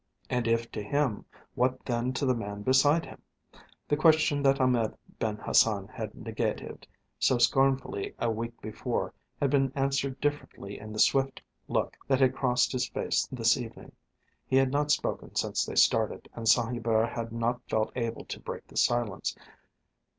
And 0.31 0.47
if 0.47 0.71
to 0.71 0.81
him, 0.81 1.25
what 1.53 1.85
then 1.85 2.11
to 2.13 2.25
the 2.25 2.33
man 2.33 2.63
beside 2.63 3.05
him? 3.05 3.21
The 3.87 3.95
question 3.95 4.41
that 4.41 4.59
Ahmed 4.59 4.97
Ben 5.19 5.35
Hassan 5.37 5.89
had 5.89 6.15
negatived 6.15 6.87
so 7.19 7.37
scornfully 7.37 8.15
a 8.17 8.31
week 8.31 8.59
before 8.61 9.13
had 9.39 9.51
been 9.51 9.71
answered 9.75 10.19
differently 10.19 10.79
in 10.79 10.91
the 10.91 10.97
swift 10.97 11.43
look 11.67 11.97
that 12.07 12.19
had 12.19 12.33
crossed 12.33 12.71
his 12.71 12.87
face 12.87 13.27
this 13.31 13.57
evening. 13.57 13.91
He 14.47 14.55
had 14.55 14.71
not 14.71 14.89
spoken 14.89 15.35
since 15.35 15.65
they 15.67 15.75
started, 15.75 16.27
and 16.33 16.49
Saint 16.49 16.71
Hubert 16.71 17.09
had 17.11 17.31
not 17.31 17.61
felt 17.69 17.91
able 17.95 18.25
to 18.25 18.39
break 18.39 18.65
the 18.67 18.77
silence. 18.77 19.37